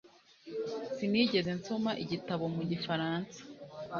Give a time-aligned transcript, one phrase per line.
[0.93, 3.39] Sinigeze nsoma igitabo mu gifaransa